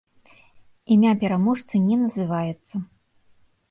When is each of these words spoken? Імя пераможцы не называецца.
Імя 0.95 1.13
пераможцы 1.25 1.75
не 1.87 2.01
называецца. 2.07 2.87